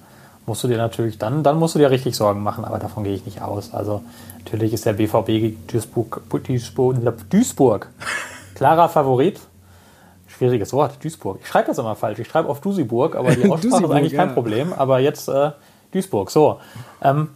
[0.47, 3.15] musst du dir natürlich, dann, dann musst du dir richtig Sorgen machen, aber davon gehe
[3.15, 3.73] ich nicht aus.
[3.73, 4.03] Also
[4.39, 6.97] natürlich ist der BVB gegen Duisburg, Duisburg,
[7.31, 7.89] Duisburg
[8.59, 9.41] Klarer Favorit.
[10.27, 11.39] Schwieriges Wort, Duisburg.
[11.41, 12.19] Ich schreibe das immer falsch.
[12.19, 14.35] Ich schreibe auf Dusiburg, aber die Aussprache ist eigentlich kein ja.
[14.35, 14.73] Problem.
[14.73, 15.53] Aber jetzt äh,
[15.93, 16.29] Duisburg.
[16.31, 16.61] So.
[17.01, 17.31] Ähm,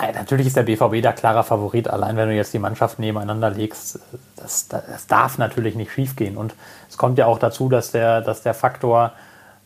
[0.00, 1.88] äh, natürlich ist der BVB da klarer Favorit.
[1.88, 3.98] Allein wenn du jetzt die Mannschaften nebeneinander legst,
[4.36, 6.36] das, das darf natürlich nicht schiefgehen.
[6.36, 6.54] Und
[6.88, 9.12] es kommt ja auch dazu, dass der, dass der Faktor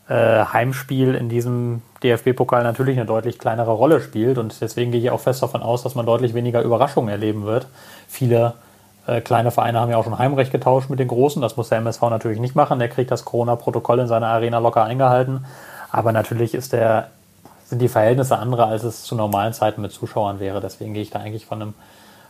[0.09, 4.39] äh, Heimspiel in diesem DFB-Pokal natürlich eine deutlich kleinere Rolle spielt.
[4.39, 7.67] Und deswegen gehe ich auch fest davon aus, dass man deutlich weniger Überraschungen erleben wird.
[8.07, 8.70] Viele äh,
[9.21, 11.41] kleine Vereine haben ja auch schon Heimrecht getauscht mit den Großen.
[11.41, 12.79] Das muss der MSV natürlich nicht machen.
[12.79, 15.45] Der kriegt das Corona-Protokoll in seiner Arena locker eingehalten.
[15.91, 17.09] Aber natürlich ist der,
[17.65, 20.61] sind die Verhältnisse andere, als es zu normalen Zeiten mit Zuschauern wäre.
[20.61, 21.73] Deswegen gehe ich da eigentlich von einem,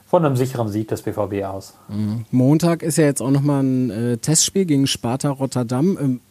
[0.08, 1.76] von einem sicheren Sieg des BVB aus.
[1.90, 2.26] Mhm.
[2.32, 5.98] Montag ist ja jetzt auch nochmal ein äh, Testspiel gegen Sparta Rotterdam.
[6.02, 6.22] Ähm,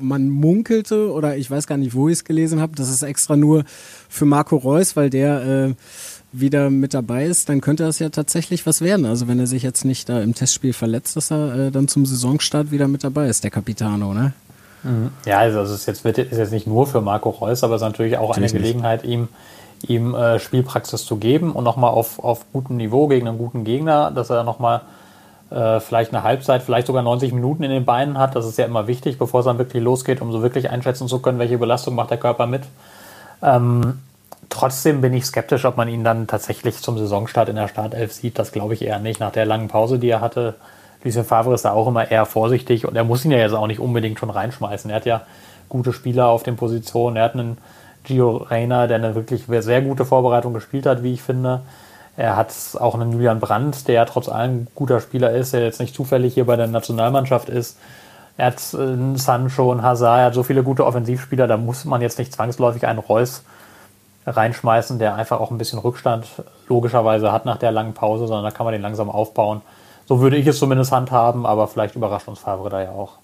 [0.00, 3.36] man munkelte, oder ich weiß gar nicht, wo ich es gelesen habe, das ist extra
[3.36, 3.64] nur
[4.08, 5.74] für Marco Reus, weil der äh,
[6.40, 9.06] wieder mit dabei ist, dann könnte das ja tatsächlich was werden.
[9.06, 12.06] Also wenn er sich jetzt nicht da im Testspiel verletzt, dass er äh, dann zum
[12.06, 14.32] Saisonstart wieder mit dabei ist, der Capitano, ne?
[14.82, 15.10] Mhm.
[15.26, 17.82] Ja, also es ist jetzt, wird, ist jetzt nicht nur für Marco Reus, aber es
[17.82, 19.12] ist natürlich auch natürlich eine Gelegenheit, nicht.
[19.12, 19.28] ihm,
[19.86, 24.10] ihm äh, Spielpraxis zu geben und nochmal auf, auf gutem Niveau gegen einen guten Gegner,
[24.10, 24.82] dass er nochmal
[25.50, 28.36] äh, vielleicht eine Halbzeit, vielleicht sogar 90 Minuten in den Beinen hat.
[28.36, 31.18] Das ist ja immer wichtig, bevor es dann wirklich losgeht, um so wirklich einschätzen zu
[31.20, 32.62] können, welche Belastung macht der Körper mit.
[33.42, 33.98] Ähm,
[34.48, 38.38] trotzdem bin ich skeptisch, ob man ihn dann tatsächlich zum Saisonstart in der Startelf sieht.
[38.38, 39.20] Das glaube ich eher nicht.
[39.20, 40.54] Nach der langen Pause, die er hatte,
[41.04, 43.66] Lucien Favre ist da auch immer eher vorsichtig und er muss ihn ja jetzt auch
[43.66, 44.90] nicht unbedingt schon reinschmeißen.
[44.90, 45.22] Er hat ja
[45.68, 47.16] gute Spieler auf den Positionen.
[47.16, 47.58] Er hat einen
[48.04, 51.60] Gio Reyna, der eine wirklich sehr gute Vorbereitung gespielt hat, wie ich finde.
[52.16, 55.62] Er hat auch einen Julian Brandt, der ja trotz allem ein guter Spieler ist, der
[55.62, 57.78] jetzt nicht zufällig hier bei der Nationalmannschaft ist.
[58.36, 62.00] Er hat einen Sancho, einen Hazard, er hat so viele gute Offensivspieler, da muss man
[62.02, 63.44] jetzt nicht zwangsläufig einen Reus
[64.28, 66.26] reinschmeißen, der einfach auch ein bisschen Rückstand
[66.68, 69.62] logischerweise hat nach der langen Pause, sondern da kann man den langsam aufbauen.
[70.06, 73.18] So würde ich es zumindest handhaben, aber vielleicht überrascht uns Favre da ja auch.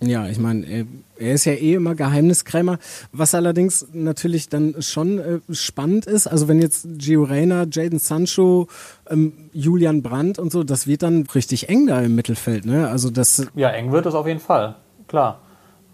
[0.00, 2.78] Ja, ich meine, er ist ja eh immer Geheimniskrämer,
[3.12, 6.26] was allerdings natürlich dann schon äh, spannend ist.
[6.26, 8.68] Also wenn jetzt Gio Reyna, Jaden Sancho,
[9.08, 12.88] ähm, Julian Brandt und so, das wird dann richtig eng da im Mittelfeld, ne?
[12.88, 13.46] Also das.
[13.54, 14.74] Ja, eng wird es auf jeden Fall,
[15.08, 15.40] klar.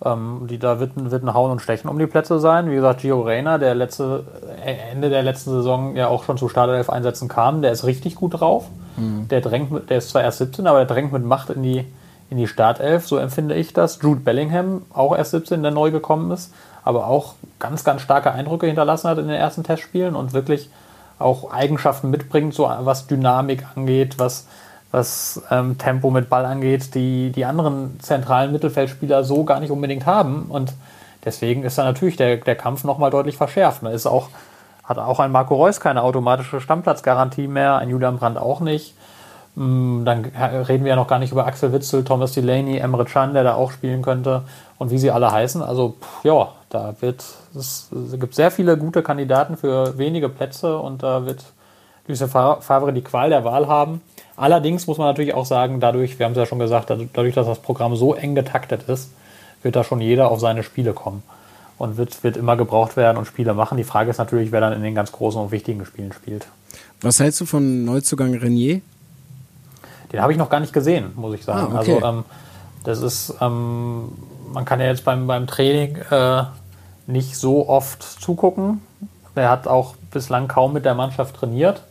[0.05, 2.71] Ähm, die, da wird, wird ein Hauen und Stechen um die Plätze sein.
[2.71, 4.25] Wie gesagt, Gio Reyna, der letzte,
[4.65, 8.41] äh, Ende der letzten Saison ja auch schon zu Startelf-Einsätzen kam, der ist richtig gut
[8.41, 8.69] drauf.
[8.97, 9.29] Mhm.
[9.29, 11.85] Der drängt, der ist zwar erst 17, aber der drängt mit Macht in die,
[12.31, 14.01] in die Startelf, so empfinde ich das.
[14.03, 16.53] Jude Bellingham, auch erst 17, der neu gekommen ist,
[16.85, 20.69] aber auch ganz, ganz starke Eindrücke hinterlassen hat in den ersten Testspielen und wirklich
[21.19, 24.47] auch Eigenschaften mitbringt, so was Dynamik angeht, was,
[24.93, 30.07] was ähm, Tempo mit Ball angeht, die die anderen zentralen Mittelfeldspieler so gar nicht unbedingt
[30.07, 30.45] haben.
[30.49, 30.75] Und
[31.25, 33.83] deswegen ist da natürlich der, der Kampf nochmal deutlich verschärft.
[33.83, 34.29] Man ist auch,
[34.85, 38.95] hat auch ein Marco Reus keine automatische Stammplatzgarantie mehr, ein Julian Brandt auch nicht.
[39.55, 43.33] Mm, dann reden wir ja noch gar nicht über Axel Witzel, Thomas Delaney, Emre Can,
[43.33, 44.43] der da auch spielen könnte
[44.79, 45.63] und wie sie alle heißen.
[45.63, 47.25] Also ja, da wird
[47.55, 51.45] es, es gibt sehr viele gute Kandidaten für wenige Plätze und da wird
[52.07, 54.03] Lucien Favre die Qual der Wahl haben.
[54.37, 57.47] Allerdings muss man natürlich auch sagen, dadurch, wir haben es ja schon gesagt, dadurch, dass
[57.47, 59.11] das Programm so eng getaktet ist,
[59.63, 61.23] wird da schon jeder auf seine Spiele kommen
[61.79, 63.77] und wird, wird immer gebraucht werden und Spiele machen.
[63.77, 66.47] Die Frage ist natürlich, wer dann in den ganz großen und wichtigen Spielen spielt.
[67.01, 68.81] Was hältst du von Neuzugang Renier?
[70.13, 71.75] Den habe ich noch gar nicht gesehen, muss ich sagen.
[71.75, 71.95] Ah, okay.
[71.95, 72.25] Also ähm,
[72.85, 74.13] das ist, ähm,
[74.53, 76.45] man kann ja jetzt beim, beim Training äh,
[77.07, 78.83] nicht so oft zugucken.
[79.35, 81.83] Er hat auch bislang kaum mit der Mannschaft trainiert,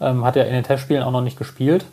[0.00, 1.84] ähm, hat ja in den Testspielen auch noch nicht gespielt.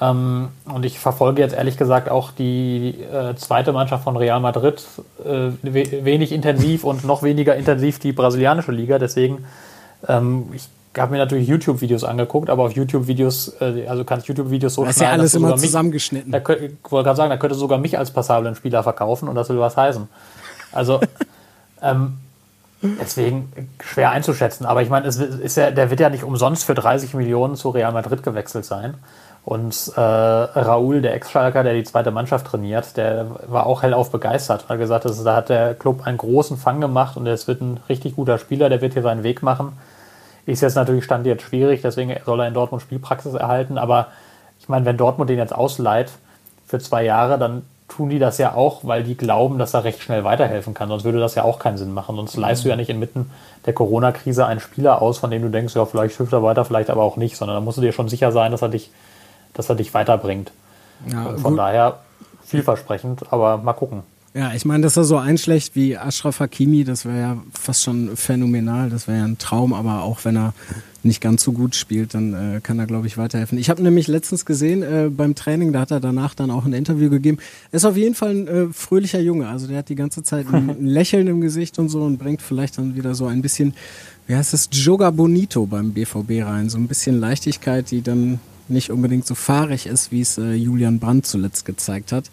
[0.00, 4.84] Ähm, und ich verfolge jetzt ehrlich gesagt auch die äh, zweite Mannschaft von Real Madrid
[5.24, 8.98] äh, wenig intensiv und noch weniger intensiv die brasilianische Liga.
[9.00, 9.44] Deswegen,
[10.06, 14.74] ähm, ich habe mir natürlich YouTube-Videos angeguckt, aber auf YouTube-Videos, äh, also kann ich YouTube-Videos
[14.74, 16.30] so das ist ja alles immer zusammengeschnitten.
[16.30, 19.34] Mich, da, ich wollte gerade sagen, da könnte sogar mich als passablen Spieler verkaufen und
[19.34, 20.08] das will was heißen.
[20.70, 21.00] Also,
[21.82, 22.18] ähm,
[22.82, 24.66] deswegen schwer einzuschätzen.
[24.66, 27.70] Aber ich meine, es ist ja, der wird ja nicht umsonst für 30 Millionen zu
[27.70, 28.94] Real Madrid gewechselt sein.
[29.44, 34.64] Und äh, Raúl, der Ex-Schalker, der die zweite Mannschaft trainiert, der war auch hellauf begeistert.
[34.68, 37.60] Er hat gesagt, dass, da hat der Club einen großen Fang gemacht und es wird
[37.62, 39.72] ein richtig guter Spieler, der wird hier seinen Weg machen.
[40.44, 43.78] Ist jetzt natürlich Stand jetzt schwierig, deswegen soll er in Dortmund Spielpraxis erhalten.
[43.78, 44.08] Aber
[44.58, 46.12] ich meine, wenn Dortmund den jetzt ausleiht
[46.66, 50.00] für zwei Jahre, dann tun die das ja auch, weil die glauben, dass er recht
[50.00, 50.88] schnell weiterhelfen kann.
[50.88, 52.16] Sonst würde das ja auch keinen Sinn machen.
[52.16, 52.42] Sonst mhm.
[52.42, 53.30] leist du ja nicht inmitten
[53.66, 56.88] der Corona-Krise einen Spieler aus, von dem du denkst, ja, vielleicht hilft er weiter, vielleicht
[56.88, 58.90] aber auch nicht, sondern da musst du dir schon sicher sein, dass er dich,
[59.52, 60.52] dass er dich weiterbringt.
[61.10, 61.58] Ja, Von gut.
[61.58, 61.98] daher
[62.44, 64.02] vielversprechend, aber mal gucken.
[64.32, 68.16] Ja, ich meine, dass er so einschlägt wie Ashraf Hakimi, das wäre ja fast schon
[68.16, 68.88] phänomenal.
[68.88, 70.54] Das wäre ja ein Traum, aber auch wenn er
[71.02, 73.58] nicht ganz so gut spielt, dann äh, kann er, glaube ich, weiterhelfen.
[73.58, 76.74] Ich habe nämlich letztens gesehen äh, beim Training, da hat er danach dann auch ein
[76.74, 77.38] Interview gegeben.
[77.72, 79.48] Er ist auf jeden Fall ein äh, fröhlicher Junge.
[79.48, 82.40] Also der hat die ganze Zeit ein, ein Lächeln im Gesicht und so und bringt
[82.40, 83.74] vielleicht dann wieder so ein bisschen,
[84.28, 86.68] wie heißt es, Joga Bonito beim BVB rein.
[86.68, 88.38] So ein bisschen Leichtigkeit, die dann
[88.68, 92.30] nicht unbedingt so fahrig ist, wie es äh, Julian Brandt zuletzt gezeigt hat.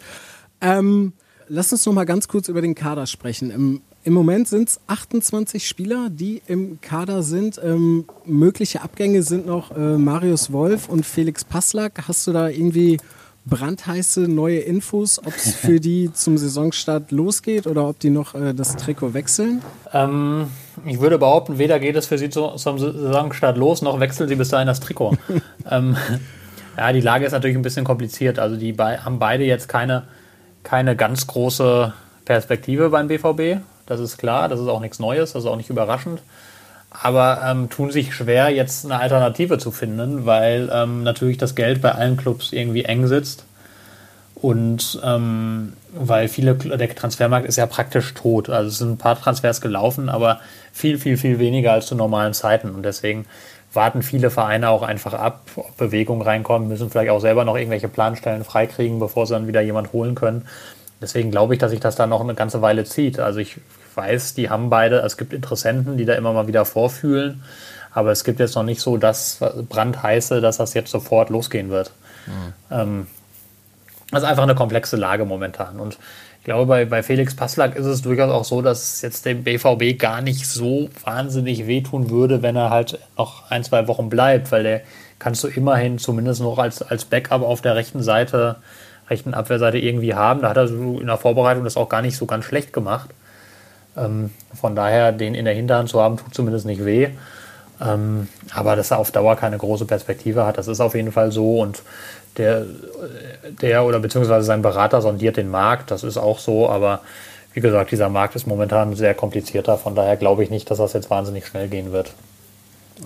[0.62, 1.14] Ähm,
[1.50, 3.52] lass uns noch mal ganz kurz über den Kader sprechen.
[3.52, 7.60] Im, im Moment sind es 28 Spieler, die im Kader sind.
[7.64, 12.08] Ähm, mögliche Abgänge sind noch äh, Marius Wolf und Felix Passlack.
[12.08, 12.98] Hast du da irgendwie
[13.46, 18.54] brandheiße neue Infos, ob es für die zum Saisonstart losgeht oder ob die noch äh,
[18.54, 19.62] das Trikot wechseln?
[19.94, 20.48] Ähm,
[20.86, 24.36] ich würde behaupten, weder geht es für sie zu, zum Saisonstart los, noch wechseln sie
[24.36, 25.18] bis dahin das Trikot.
[25.72, 25.96] ähm,
[26.78, 28.38] ja, die Lage ist natürlich ein bisschen kompliziert.
[28.38, 30.04] Also die be haben beide jetzt keine,
[30.68, 31.94] keine ganz große
[32.26, 33.62] Perspektive beim BVB.
[33.86, 36.22] Das ist klar, das ist auch nichts Neues, das ist auch nicht überraschend.
[36.90, 41.82] Aber ähm, tun sich schwer, jetzt eine Alternative zu finden, weil ähm, natürlich das Geld
[41.82, 43.46] bei allen Clubs irgendwie eng sitzt.
[44.36, 48.50] Und ähm, weil viele, der Transfermarkt ist ja praktisch tot.
[48.50, 50.42] Also es sind ein paar Transfers gelaufen, aber
[50.74, 52.72] viel, viel, viel weniger als zu normalen Zeiten.
[52.72, 53.26] Und deswegen
[53.74, 57.88] warten viele Vereine auch einfach ab, ob Bewegung reinkommt, müssen vielleicht auch selber noch irgendwelche
[57.88, 60.48] Planstellen freikriegen, bevor sie dann wieder jemand holen können.
[61.02, 63.20] Deswegen glaube ich, dass sich das da noch eine ganze Weile zieht.
[63.20, 63.60] Also ich
[63.96, 67.44] weiß, die haben beide, es gibt Interessenten, die da immer mal wieder vorfühlen,
[67.92, 71.92] aber es gibt jetzt noch nicht so das brandheiße, dass das jetzt sofort losgehen wird.
[72.26, 72.54] Mhm.
[72.72, 73.08] Ähm,
[74.12, 75.80] das ist einfach eine komplexe Lage momentan.
[75.80, 75.98] Und
[76.48, 80.22] glaube, bei, bei Felix Passlack ist es durchaus auch so, dass jetzt dem BVB gar
[80.22, 84.82] nicht so wahnsinnig wehtun würde, wenn er halt noch ein, zwei Wochen bleibt, weil der
[85.20, 88.56] kannst du immerhin zumindest noch als, als Backup auf der rechten Seite,
[89.10, 90.42] rechten Abwehrseite irgendwie haben.
[90.42, 93.10] Da hat er so in der Vorbereitung das auch gar nicht so ganz schlecht gemacht.
[93.98, 97.10] Ähm, von daher, den in der Hinterhand zu haben, tut zumindest nicht weh.
[97.82, 101.34] Ähm, aber dass er auf Dauer keine große Perspektive hat, das ist auf jeden Fall
[101.34, 101.60] so.
[101.60, 101.84] Und
[102.38, 102.66] der,
[103.62, 107.02] der oder beziehungsweise sein Berater sondiert den Markt, das ist auch so, aber
[107.54, 110.94] wie gesagt, dieser Markt ist momentan sehr komplizierter, von daher glaube ich nicht, dass das
[110.94, 112.14] jetzt wahnsinnig schnell gehen wird.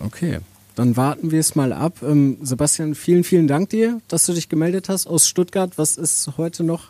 [0.05, 0.39] Okay,
[0.75, 1.95] dann warten wir es mal ab.
[2.01, 5.71] Ähm, Sebastian, vielen, vielen Dank dir, dass du dich gemeldet hast aus Stuttgart.
[5.77, 6.89] Was ist heute noch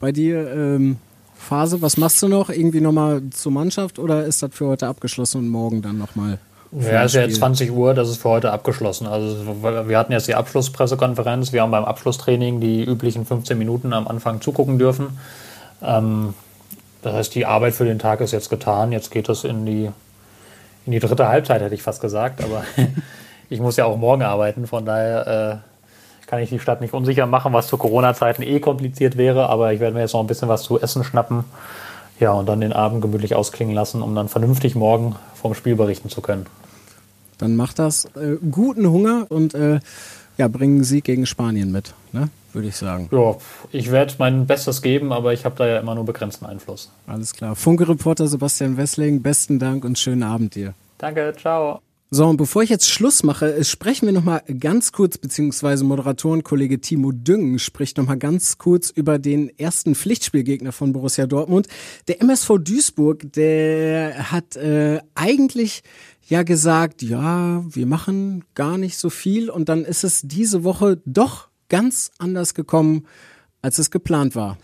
[0.00, 0.96] bei dir ähm,
[1.36, 1.82] Phase?
[1.82, 2.50] Was machst du noch?
[2.50, 6.38] Irgendwie nochmal zur Mannschaft oder ist das für heute abgeschlossen und morgen dann nochmal?
[6.72, 9.06] Ja, es ist ja jetzt 20 Uhr, das ist für heute abgeschlossen.
[9.06, 14.08] Also wir hatten jetzt die Abschlusspressekonferenz, wir haben beim Abschlusstraining die üblichen 15 Minuten am
[14.08, 15.18] Anfang zugucken dürfen.
[15.82, 16.34] Ähm,
[17.02, 18.90] das heißt, die Arbeit für den Tag ist jetzt getan.
[18.90, 19.90] Jetzt geht es in die,
[20.86, 22.42] in die dritte Halbzeit, hätte ich fast gesagt.
[22.42, 22.64] Aber
[23.48, 27.26] ich muss ja auch morgen arbeiten, von daher äh, kann ich die Stadt nicht unsicher
[27.26, 29.48] machen, was zu Corona-Zeiten eh kompliziert wäre.
[29.48, 31.44] Aber ich werde mir jetzt noch ein bisschen was zu essen schnappen.
[32.18, 36.08] Ja, und dann den Abend gemütlich ausklingen lassen, um dann vernünftig morgen vom Spiel berichten
[36.08, 36.46] zu können.
[37.38, 39.80] Dann macht das äh, guten Hunger und äh,
[40.38, 42.30] ja, bringen Sieg gegen Spanien mit, ne?
[42.56, 43.08] würde ich sagen.
[43.12, 43.36] Ja,
[43.70, 46.90] ich werde mein Bestes geben, aber ich habe da ja immer nur begrenzten Einfluss.
[47.06, 47.54] Alles klar.
[47.54, 50.74] Funke-Reporter Sebastian Wessling, besten Dank und schönen Abend dir.
[50.98, 51.80] Danke, ciao.
[52.08, 56.80] So, und bevor ich jetzt Schluss mache, äh, sprechen wir nochmal ganz kurz, beziehungsweise Moderatorenkollege
[56.80, 61.66] Timo Düngen spricht nochmal ganz kurz über den ersten Pflichtspielgegner von Borussia Dortmund.
[62.06, 65.82] Der MSV Duisburg, der hat äh, eigentlich
[66.28, 71.00] ja gesagt, ja, wir machen gar nicht so viel und dann ist es diese Woche
[71.06, 73.06] doch ganz anders gekommen,
[73.62, 74.58] als es geplant war.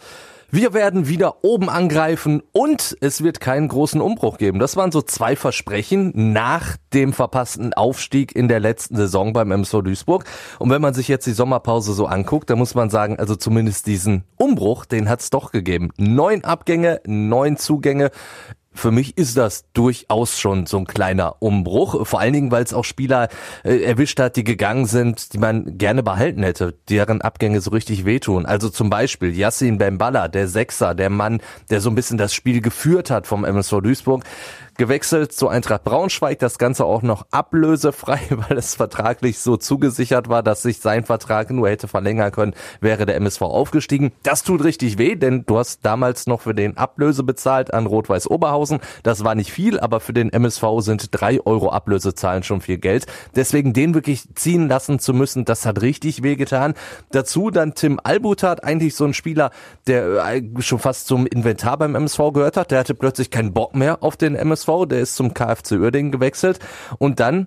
[0.54, 4.58] Wir werden wieder oben angreifen und es wird keinen großen Umbruch geben.
[4.58, 9.80] Das waren so zwei Versprechen nach dem verpassten Aufstieg in der letzten Saison beim MSV
[9.82, 10.26] Duisburg.
[10.58, 13.86] Und wenn man sich jetzt die Sommerpause so anguckt, dann muss man sagen, also zumindest
[13.86, 15.88] diesen Umbruch, den hat es doch gegeben.
[15.96, 18.10] Neun Abgänge, neun Zugänge
[18.74, 22.06] für mich ist das durchaus schon so ein kleiner Umbruch.
[22.06, 23.28] Vor allen Dingen, weil es auch Spieler
[23.64, 28.04] äh, erwischt hat, die gegangen sind, die man gerne behalten hätte, deren Abgänge so richtig
[28.04, 28.46] wehtun.
[28.46, 32.60] Also zum Beispiel Yassin Bemballa, der Sechser, der Mann, der so ein bisschen das Spiel
[32.60, 34.24] geführt hat vom MSV Duisburg
[34.76, 36.38] gewechselt zu Eintracht Braunschweig.
[36.38, 41.50] Das Ganze auch noch ablösefrei, weil es vertraglich so zugesichert war, dass sich sein Vertrag
[41.50, 44.12] nur hätte verlängern können, wäre der MSV aufgestiegen.
[44.22, 48.28] Das tut richtig weh, denn du hast damals noch für den Ablöse bezahlt an Rot-Weiß
[48.30, 48.80] Oberhausen.
[49.02, 53.06] Das war nicht viel, aber für den MSV sind drei Euro Ablösezahlen schon viel Geld.
[53.34, 56.74] Deswegen den wirklich ziehen lassen zu müssen, das hat richtig weh getan.
[57.10, 59.50] Dazu dann Tim Albutat, eigentlich so ein Spieler,
[59.86, 62.70] der äh, schon fast zum Inventar beim MSV gehört hat.
[62.70, 66.58] Der hatte plötzlich keinen Bock mehr auf den MSV der ist zum KFC Uerdingen gewechselt
[66.98, 67.46] und dann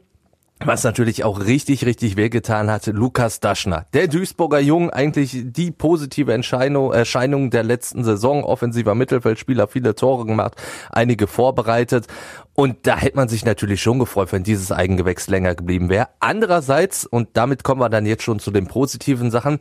[0.60, 3.86] was natürlich auch richtig, richtig wehgetan hat, Lukas Daschner.
[3.94, 8.44] Der Duisburger Jung, eigentlich die positive Erscheinung der letzten Saison.
[8.46, 10.56] Offensiver Mittelfeldspieler, viele Tore gemacht,
[10.90, 12.08] einige vorbereitet.
[12.54, 16.08] Und da hätte man sich natürlich schon gefreut, wenn dieses Eigengewächs länger geblieben wäre.
[16.22, 19.60] Andererseits, und damit kommen wir dann jetzt schon zu den positiven Sachen,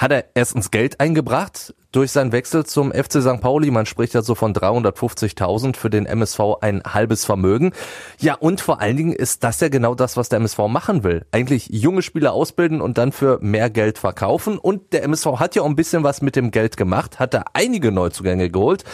[0.00, 3.42] hat er erstens Geld eingebracht durch seinen Wechsel zum FC St.
[3.42, 3.70] Pauli.
[3.70, 7.72] Man spricht ja so von 350.000 für den MSV ein halbes Vermögen.
[8.18, 11.26] Ja, und vor allen Dingen ist das ja genau das, was der MSV machen will.
[11.32, 14.56] Eigentlich junge Spieler ausbilden und dann für mehr Geld verkaufen.
[14.56, 17.44] Und der MSV hat ja auch ein bisschen was mit dem Geld gemacht, hat da
[17.52, 18.84] einige Neuzugänge geholt.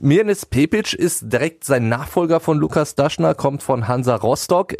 [0.00, 4.74] Mirnes Pepic ist direkt sein Nachfolger von Lukas Daschner, kommt von Hansa Rostock.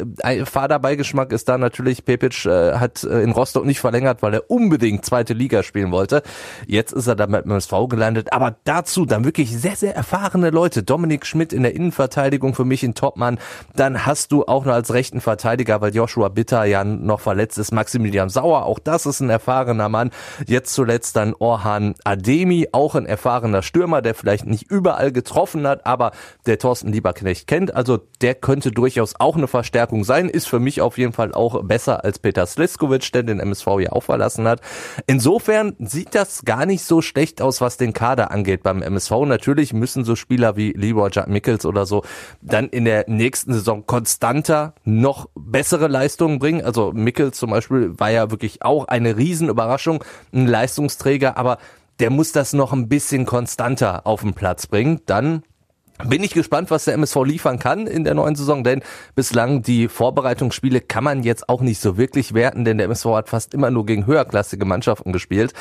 [0.45, 5.05] Fahrerbeigeschmack ist da natürlich, Pepic äh, hat äh, in Rostock nicht verlängert, weil er unbedingt
[5.05, 6.23] zweite Liga spielen wollte.
[6.67, 10.83] Jetzt ist er dann mit MSV gelandet, aber dazu dann wirklich sehr, sehr erfahrene Leute.
[10.83, 13.39] Dominik Schmidt in der Innenverteidigung für mich ein Topmann.
[13.75, 17.71] Dann hast du auch noch als rechten Verteidiger, weil Joshua Bitter ja noch verletzt ist,
[17.71, 20.11] Maximilian Sauer, auch das ist ein erfahrener Mann.
[20.47, 25.85] Jetzt zuletzt dann Orhan Ademi, auch ein erfahrener Stürmer, der vielleicht nicht überall getroffen hat,
[25.85, 26.11] aber
[26.45, 27.75] der Thorsten Lieberknecht kennt.
[27.75, 30.29] Also der könnte durchaus auch eine Verstärkung sein.
[30.29, 33.91] Ist für mich auf jeden Fall auch besser als Peter Sliskovic, der den MSV ja
[33.91, 34.61] auch verlassen hat.
[35.07, 39.11] Insofern sieht das gar nicht so schlecht aus, was den Kader angeht beim MSV.
[39.25, 42.03] Natürlich müssen so Spieler wie Libor Jack Mickels oder so
[42.41, 46.63] dann in der nächsten Saison konstanter noch bessere Leistungen bringen.
[46.63, 51.57] Also Mickels zum Beispiel war ja wirklich auch eine Riesenüberraschung, ein Leistungsträger, aber
[52.03, 54.99] der muss das noch ein bisschen konstanter auf den Platz bringen.
[55.05, 55.43] Dann
[56.07, 58.81] bin ich gespannt, was der MSV liefern kann in der neuen Saison, denn
[59.15, 63.29] bislang die Vorbereitungsspiele kann man jetzt auch nicht so wirklich werten, denn der MSV hat
[63.29, 65.53] fast immer nur gegen höherklassige Mannschaften gespielt.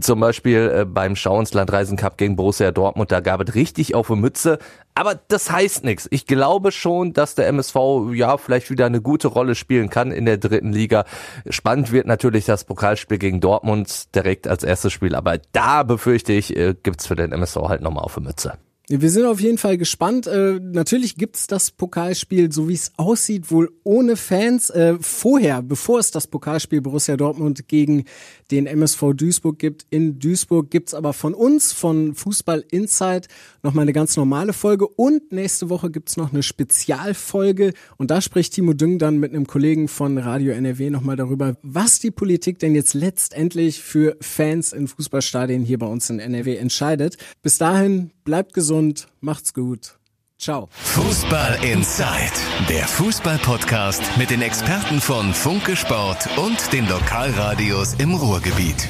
[0.00, 4.16] Zum Beispiel äh, beim Schauenslandreisen Cup gegen Borussia Dortmund, da gab es richtig auf die
[4.16, 4.58] Mütze.
[4.94, 6.06] Aber das heißt nichts.
[6.10, 7.76] Ich glaube schon, dass der MSV
[8.12, 11.04] ja vielleicht wieder eine gute Rolle spielen kann in der dritten Liga.
[11.48, 16.56] Spannend wird natürlich das Pokalspiel gegen Dortmund direkt als erstes Spiel, aber da befürchte ich,
[16.56, 18.58] äh, gibt's für den MSV halt nochmal auf die Mütze.
[18.88, 20.26] Wir sind auf jeden Fall gespannt.
[20.26, 24.70] Äh, natürlich gibt's das Pokalspiel, so wie es aussieht, wohl ohne Fans.
[24.70, 28.04] Äh, vorher, bevor es das Pokalspiel Borussia Dortmund gegen
[28.50, 33.28] den MSV Duisburg gibt, in Duisburg gibt's aber von uns, von Fußball Insight,
[33.62, 34.88] nochmal eine ganz normale Folge.
[34.88, 37.74] Und nächste Woche gibt's noch eine Spezialfolge.
[37.98, 42.00] Und da spricht Timo Düng dann mit einem Kollegen von Radio NRW nochmal darüber, was
[42.00, 47.16] die Politik denn jetzt letztendlich für Fans in Fußballstadien hier bei uns in NRW entscheidet.
[47.42, 49.98] Bis dahin, bleibt gesund, macht's gut.
[50.38, 50.68] Ciao.
[50.72, 52.32] Fußball Inside,
[52.70, 58.88] der Fußball-Podcast mit den Experten von Funke Sport und den Lokalradios im Ruhrgebiet.